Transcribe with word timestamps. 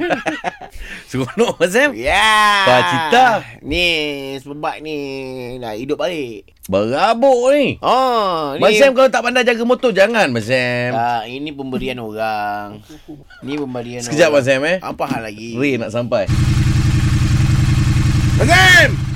Seronok 1.10 1.60
Sam. 1.68 1.92
Ya. 1.92 2.64
Apa 2.64 2.76
cerita? 2.88 3.24
Ni 3.60 3.84
sebab 4.40 4.80
ni 4.80 4.96
dah 5.60 5.76
hidup 5.76 6.00
balik. 6.00 6.48
Berabuk 6.70 7.52
ni. 7.52 7.76
Oh, 7.84 8.56
ni 8.56 8.78
Sam 8.78 8.96
kalau 8.96 9.12
tak 9.12 9.22
pandai 9.22 9.44
jaga 9.44 9.62
motor, 9.66 9.90
jangan 9.92 10.32
Abang 10.32 10.44
Sam. 10.44 10.92
Ah, 10.96 11.22
ini 11.28 11.52
pemberian 11.52 12.00
orang. 12.00 12.80
Ni 13.44 13.58
pemberian 13.60 14.00
Sekejap 14.00 14.32
orang. 14.32 14.44
Sam 14.46 14.62
eh. 14.64 14.78
Apa 14.80 15.04
hal 15.08 15.28
lagi? 15.28 15.58
Ray 15.58 15.76
nak 15.76 15.92
sampai. 15.92 16.24
Abang 18.40 18.48
Sam! 18.48 19.11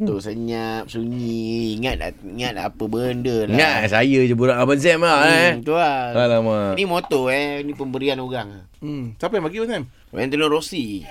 Tu 0.00 0.16
senyap, 0.16 0.88
sunyi. 0.88 1.76
Ingat 1.76 2.16
ingat 2.24 2.56
apa 2.56 2.84
benda 2.88 3.44
lah. 3.44 3.52
Ingat 3.52 3.92
saya 3.92 4.18
je 4.24 4.32
budak 4.32 4.56
Abang 4.56 4.80
Sam 4.80 5.04
lah 5.04 5.28
eh. 5.28 5.52
Hmm, 5.52 5.60
tu 5.60 5.76
lah. 5.76 6.16
Alamak. 6.16 6.80
Ini 6.80 6.88
motor 6.88 7.28
eh. 7.28 7.60
Ini 7.60 7.72
pemberian 7.76 8.16
orang. 8.16 8.64
Hmm. 8.80 9.12
Siapa 9.20 9.36
yang 9.36 9.44
bagi 9.44 9.60
Sam? 9.60 9.84
Valentino 10.08 10.48
Rossi. 10.48 11.04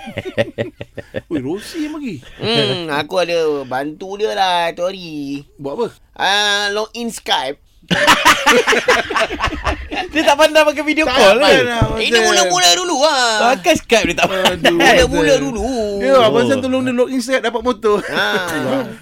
Ui, 1.31 1.37
Rosi 1.37 1.85
yang 1.85 2.01
bagi. 2.01 2.17
hmm, 2.41 2.89
aku 2.89 3.21
ada 3.21 3.61
bantu 3.63 4.17
dia 4.17 4.33
lah 4.33 4.73
tu 4.73 4.83
hari. 4.83 5.45
Buat 5.61 5.73
apa? 5.77 5.87
Ah, 6.17 6.73
login 6.73 7.13
Skype. 7.13 7.61
Dia 10.13 10.21
tak 10.21 10.37
pandai 10.37 10.61
pakai 10.61 10.83
video 10.85 11.05
Tak 11.09 11.15
call 11.17 11.37
pandai 11.37 11.53
ke? 11.53 11.65
lah, 11.65 11.79
Abang 11.85 12.01
Ini 12.01 12.17
mula-mula 12.21 12.69
dulu 12.77 12.95
lah. 13.01 13.53
Pakai 13.53 13.73
Skype 13.77 14.05
dia 14.09 14.15
tak 14.17 14.27
pandai. 14.29 14.73
Mula-mula 14.73 15.33
dulu. 15.37 15.65
Ya, 15.99 16.15
Abang 16.21 16.45
Sam 16.45 16.59
tolong 16.59 16.81
dia 16.81 16.91
login 16.91 17.19
set 17.19 17.39
dapat 17.39 17.59
motor. 17.59 17.99
Ha, 18.09 18.25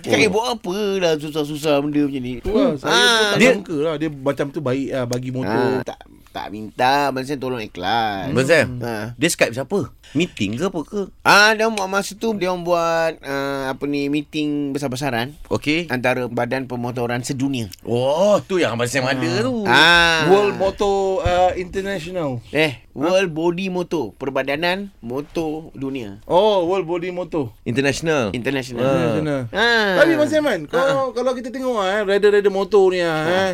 cakap 0.02 0.18
eh, 0.20 0.28
buat 0.28 0.48
apa 0.52 0.76
lah 0.98 1.14
susah-susah 1.16 1.80
benda 1.80 2.04
macam 2.04 2.20
ni. 2.20 2.34
Lah, 2.42 2.74
saya 2.76 2.90
pun 2.90 2.90
Ah, 2.90 3.22
tak 3.28 3.38
dia- 3.38 3.54
sangka 3.54 3.78
lah. 3.80 3.96
Dia 3.96 4.10
macam 4.10 4.46
tu 4.50 4.60
baik 4.60 4.88
lah 4.90 5.06
bagi 5.06 5.30
Ha, 5.30 5.36
motor. 5.36 5.70
tak 5.84 6.00
tak 6.38 6.54
minta 6.54 7.10
Sam 7.26 7.42
tolong 7.42 7.58
ikhlas. 7.58 8.30
Sam, 8.46 8.78
Ha. 8.78 9.18
dia 9.18 9.26
Skype 9.28 9.58
siapa? 9.58 9.90
Meeting 10.14 10.54
ke 10.54 10.70
apa 10.70 10.80
ke? 10.86 11.02
Ah, 11.26 11.58
dia 11.58 11.66
buat 11.66 11.90
masa 11.90 12.14
tu 12.14 12.38
dia 12.38 12.54
orang 12.54 12.62
buat 12.62 13.18
uh, 13.26 13.74
apa 13.74 13.84
ni 13.90 14.06
meeting 14.06 14.70
besar-besaran 14.70 15.34
Okey. 15.50 15.90
antara 15.90 16.30
badan 16.30 16.70
pemotoran 16.70 17.26
sedunia. 17.26 17.74
Oh, 17.82 18.38
tu 18.40 18.62
yang 18.62 18.78
Abang 18.78 18.86
Sam 18.86 19.10
ada 19.10 19.18
tu. 19.42 19.66
Ah. 19.66 20.30
World 20.30 20.62
Motor 20.62 21.26
uh, 21.26 21.52
International. 21.58 22.38
eh 22.54 22.86
World 22.94 23.34
Body 23.34 23.70
Motor, 23.70 24.14
Perbadanan 24.14 24.94
Motor 25.02 25.74
Dunia. 25.74 26.22
Oh, 26.30 26.66
World 26.66 26.86
Body 26.86 27.10
Motor. 27.10 27.50
International. 27.66 28.30
International. 28.30 28.86
Ah. 28.86 28.94
International. 28.94 29.40
Ah. 29.50 29.94
Tapi 29.98 30.12
Abang 30.14 30.30
Sam 30.30 30.46
kan, 30.46 30.62
kalau, 30.70 31.10
kalau 31.12 31.32
kita 31.34 31.50
tengok 31.50 31.82
eh, 31.82 32.02
rider-rider 32.06 32.54
motor 32.54 32.94
ni 32.94 33.02
ah, 33.02 33.26
eh, 33.26 33.52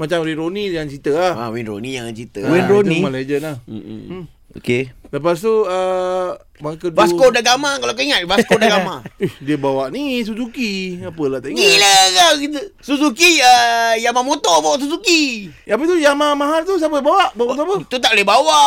macam 0.00 0.24
Rironi 0.24 0.72
yang 0.72 0.88
cerita 0.88 1.10
lah. 1.12 1.32
Ah, 1.36 1.48
Wayne 1.52 1.68
Rooney 1.68 2.00
yang 2.00 2.08
cerita. 2.12 2.40
Wayne 2.44 2.64
Ah, 2.64 2.70
Rooney? 2.70 2.96
Itu 2.96 3.02
memang 3.04 3.14
legend 3.14 3.42
lah. 3.42 3.56
Mm-mm. 3.68 4.00
Hmm. 4.08 4.24
Okey. 4.52 4.92
Lepas 5.08 5.40
tu, 5.40 5.64
uh, 5.64 6.36
kedua, 6.76 7.04
Vasco 7.04 7.32
da 7.32 7.40
Gama 7.40 7.76
kalau 7.80 7.92
kau 7.96 8.04
ingat 8.04 8.24
Vasco 8.28 8.56
da 8.60 8.68
Gama. 8.68 9.00
Eh, 9.24 9.32
dia 9.40 9.56
bawa 9.56 9.88
ni 9.88 10.20
Suzuki. 10.24 11.00
Apalah 11.00 11.40
tak 11.40 11.52
ingat. 11.52 11.60
Gila 11.60 11.96
kau 12.12 12.32
kita. 12.36 12.60
Suzuki 12.80 13.40
uh, 13.40 13.96
Yamamoto 13.96 14.52
bawa 14.60 14.76
Suzuki. 14.76 15.48
Apa 15.64 15.82
tu 15.84 15.96
Yamaha 15.96 16.36
mahal 16.36 16.60
tu 16.64 16.76
siapa 16.76 17.00
bawa? 17.00 17.32
Bawa 17.32 17.56
tu 17.56 17.62
apa? 17.64 17.74
Itu 17.80 17.96
tak 17.96 18.12
boleh 18.12 18.28
bawa. 18.28 18.60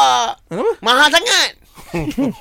Kenapa? 0.50 0.72
Mahal 0.82 1.08
sangat. 1.14 1.50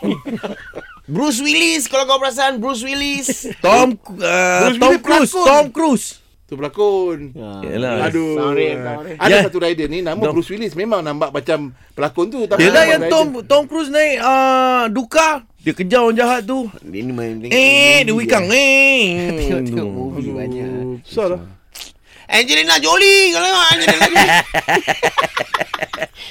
Bruce 1.05 1.45
Willis 1.45 1.85
kalau 1.85 2.09
kau 2.09 2.17
perasan 2.17 2.57
Bruce 2.57 2.81
Willis. 2.81 3.53
Tom 3.61 3.93
uh, 4.21 4.73
Bruce 4.73 4.81
Tom 4.81 4.89
Willis 4.97 5.05
Cruise. 5.05 5.33
Tom 5.37 5.65
Cruise. 5.69 6.07
Tu 6.55 6.61
pelakon. 6.61 7.19
Yalah. 7.35 8.07
Aduh. 8.07 8.39
Sound 8.39 8.55
rate, 8.55 8.79
sound 8.79 9.03
rate. 9.05 9.19
Ada 9.19 9.35
Ya. 9.35 9.43
satu 9.43 9.59
rider 9.59 9.87
ni 9.89 9.99
nama 10.01 10.15
Tom- 10.17 10.31
Bruce 10.33 10.47
Willis 10.49 10.73
memang 10.73 11.03
nampak 11.03 11.35
macam 11.35 11.59
pelakon 11.91 12.31
tu 12.31 12.47
tapi 12.47 12.63
memang 12.63 12.87
yang 12.87 13.03
rider. 13.03 13.11
Tom 13.11 13.27
Tom 13.43 13.63
Cruise 13.67 13.91
naik 13.91 14.23
uh, 14.23 14.87
Duka. 14.89 15.43
Dia 15.59 15.73
kejar 15.73 16.01
orang 16.01 16.15
jahat 16.15 16.41
tu. 16.45 16.71
Dia 16.81 17.01
ni 17.01 17.11
main 17.11 17.41
tengok 17.41 17.51
Eh, 17.51 18.05
dia 18.05 18.13
wikang. 18.13 18.47
Eh. 18.47 19.33
Tengok-tengok 19.35 19.89
movie 19.89 20.23
Aduh, 20.23 20.35
banyak. 20.37 20.69
Susah 21.03 21.27
lah. 21.27 21.41
Angelina 22.35 22.77
Jolie 22.79 23.31
kalau 23.31 23.47
Angelina 23.71 23.97
Jolie. 24.03 24.31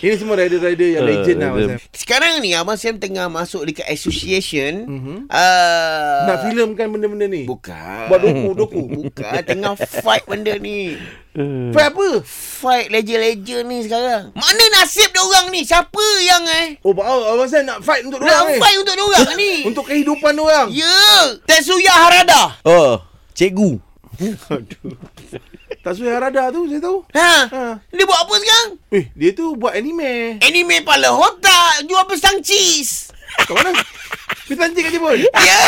Ini 0.03 0.19
semua 0.19 0.35
rider-rider 0.35 0.99
yang 0.99 1.07
Uh, 1.07 1.09
legend 1.15 1.37
lah. 1.39 1.47
Abang 1.47 1.63
Sam. 1.63 1.79
Sekarang 1.95 2.33
ni 2.43 2.51
Abang 2.51 2.75
Sam 2.75 2.99
tengah 2.99 3.31
masuk 3.31 3.63
dekat 3.63 3.87
association. 3.87 4.83
Mhm. 4.83 5.15
Uh, 5.31 6.19
Nak 6.27 6.37
filmkan 6.43 6.91
benda-benda 6.91 7.31
ni. 7.31 7.47
Bukan. 7.47 8.11
Buat 8.11 8.19
doku-doku. 8.19 8.83
Bukan. 8.99 9.39
Tengah 9.47 9.79
fight 9.79 10.27
benda 10.27 10.59
ni. 10.59 10.99
Fight 11.73 11.89
apa? 11.89 12.07
Fight 12.27 12.91
legend-legend 12.91 13.63
ni 13.65 13.77
sekarang. 13.81 14.35
Mana 14.35 14.63
nasib 14.75 15.07
dia 15.07 15.23
orang 15.23 15.49
ni? 15.49 15.63
Siapa 15.63 16.05
yang 16.21 16.43
eh? 16.45 16.77
Oh, 16.83 16.91
Abang 16.91 17.07
Abang 17.07 17.47
Sam 17.47 17.63
nak 17.63 17.79
fight 17.79 18.03
untuk 18.03 18.19
Nak 18.19 18.27
diorang 18.27 18.47
ni. 18.51 18.59
fight 18.59 18.77
untuk 18.77 18.93
dia 18.93 19.05
orang 19.07 19.33
ni? 19.33 19.53
Untuk 19.63 19.83
kehidupan 19.87 20.31
diorang. 20.35 20.67
Ya. 20.69 20.99
Tetsuya 21.47 21.95
Harada. 21.95 22.59
Oh, 22.61 22.99
cikgu. 23.31 23.79
Tak 25.83 25.93
suai 25.93 26.09
Harada 26.09 26.47
tu 26.47 26.63
saya 26.65 26.79
tahu. 26.79 27.03
Ha. 27.11 27.33
Ha. 27.45 27.63
Dia 27.91 28.03
buat 28.03 28.15
apa 28.17 28.33
sekarang? 28.35 28.69
Eh, 28.89 29.05
dia 29.11 29.35
tu 29.35 29.51
buat 29.53 29.75
anime. 29.75 30.39
Anime 30.39 30.79
pala 30.79 31.11
otak. 31.11 31.83
Jual 31.83 32.07
pisang 32.07 32.39
cheese. 32.39 33.11
Kat 33.35 33.51
mana? 33.51 33.75
Kita 34.43 34.63
anjing 34.63 34.79
kat 34.81 34.91
dia 34.91 35.01
pun. 35.01 35.17
Ya. 35.43 35.59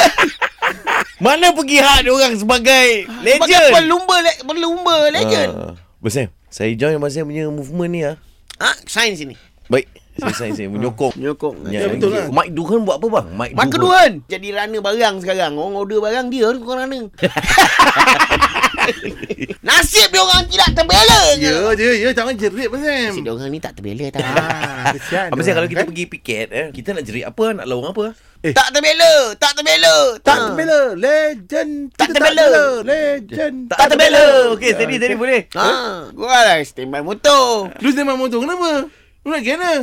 Mana 1.18 1.52
pergi 1.52 1.78
hak 1.78 2.00
dia 2.02 2.12
orang 2.12 2.34
sebagai 2.34 2.88
Sebagai 3.06 3.44
legend? 3.54 3.72
pelumba, 3.72 4.16
le- 4.20 4.42
pelumba 4.42 4.96
legend. 5.10 5.52
Ah. 5.52 5.74
Abang 5.76 6.12
Sam, 6.12 6.28
saya 6.48 6.72
join 6.74 6.96
Abang 6.96 7.10
Sam 7.10 7.26
punya 7.26 7.48
movement 7.48 7.92
ni 7.92 8.02
ah. 8.02 8.16
Ha? 8.58 8.72
Sign 8.86 9.14
sini. 9.14 9.36
Baik. 9.68 9.90
Saya 10.16 10.32
saya 10.32 10.52
saya 10.54 10.68
menyokong. 10.74 11.12
Nyokong. 11.18 11.68
Ya, 11.68 11.92
betul 11.92 12.16
lah. 12.16 12.32
Mike 12.32 12.56
Duhan 12.56 12.88
buat 12.88 12.98
apa 12.98 13.08
bang? 13.10 13.28
Mike, 13.36 13.54
Mak 13.54 13.68
kedua 13.68 13.94
kan 14.00 14.14
Jadi 14.26 14.48
runner 14.50 14.80
barang 14.80 15.16
sekarang 15.20 15.52
Orang 15.60 15.76
order 15.76 16.00
barang 16.00 16.32
dia 16.32 16.48
Orang 16.48 16.64
runner 16.64 17.04
Nasib 19.68 20.08
dia 20.08 20.22
orang 20.22 20.46
tidak 20.46 20.70
terbela 20.72 21.20
ke 21.32 21.42
Ya 21.42 21.58
je, 21.74 21.90
ya 21.98 22.10
jangan 22.12 22.34
jerit 22.34 22.68
Sam. 22.68 22.82
Nasib 23.10 23.22
dia 23.22 23.32
orang 23.32 23.50
ni 23.50 23.60
tak 23.60 23.74
terbela 23.74 24.06
tak 24.08 24.22
Ah, 24.22 24.92
kesian. 24.92 25.28
Abang 25.30 25.42
Sam 25.42 25.54
kalau 25.56 25.68
kita 25.68 25.84
pergi 25.84 26.06
piket 26.08 26.48
eh, 26.50 26.68
kita 26.70 26.92
nak 26.92 27.04
jerit 27.04 27.26
apa? 27.26 27.46
Nak 27.54 27.66
lawan 27.66 27.90
apa? 27.90 28.06
Tak 28.46 28.68
terbela 28.70 29.14
Tak 29.34 29.52
terbela 29.54 29.96
Tak 30.22 30.36
Ha. 30.36 30.44
terbela 30.48 30.80
Legend 30.94 31.72
Tak 31.92 32.08
Kita 32.08 32.18
terbela. 32.20 32.46
Legend 32.84 33.56
Tak 33.68 33.88
terbela. 33.90 34.26
Okey, 34.54 34.70
steady 34.72 34.96
steady 34.96 35.16
boleh. 35.16 35.42
Ha, 35.52 35.66
gua 36.12 36.30
lah 36.46 36.58
standby 36.62 37.02
motor. 37.02 37.74
Lu 37.76 37.90
sembang 37.90 38.16
motor 38.16 38.38
Kenapa? 38.38 38.86
Lu 39.20 39.30
nak 39.30 39.42
kena 39.42 39.74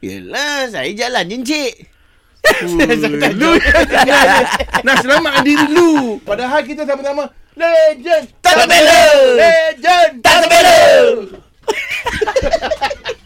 Yelah, 0.00 0.64
saya 0.66 0.88
jalan 0.90 1.28
je 1.28 1.36
encik. 1.36 1.72
Lu 3.36 3.50
Nak 4.86 4.96
selamatkan 5.02 5.42
diri 5.44 5.66
lu. 5.70 6.18
Padahal 6.24 6.60
kita 6.64 6.82
sama-sama 6.88 7.30
Legend. 7.60 8.24
Tak 8.40 8.54
terbela. 8.64 9.00
Legend. 9.36 10.12
Tak 10.24 10.36
terbela. 10.46 10.78